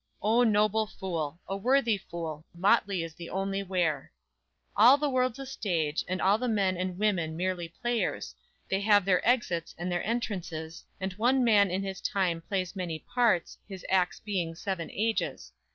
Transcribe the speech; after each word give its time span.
O 0.23 0.41
noble 0.41 0.87
fool! 0.87 1.39
A 1.47 1.55
worthy 1.55 1.99
fool! 1.99 2.43
Motley 2.55 3.03
is 3.03 3.13
the 3.13 3.29
only 3.29 3.61
wear!"_ 3.61 4.09
_"All 4.81 4.97
the 4.97 5.11
world's 5.11 5.37
a 5.37 5.45
stage, 5.45 6.03
And 6.07 6.19
all 6.19 6.39
the 6.39 6.47
men 6.47 6.75
and 6.75 6.97
women 6.97 7.37
merely 7.37 7.67
players; 7.67 8.33
They 8.67 8.79
have 8.81 9.05
their 9.05 9.21
exits, 9.29 9.75
and 9.77 9.91
their 9.91 10.03
entrances; 10.03 10.83
And 10.99 11.13
one 11.13 11.43
man 11.43 11.69
in 11.69 11.83
his 11.83 12.01
time 12.01 12.41
plays 12.41 12.75
many 12.75 12.97
parts, 12.97 13.59
His 13.67 13.85
acts 13.91 14.19
being 14.19 14.55
seven 14.55 14.89
ages. 14.89 15.51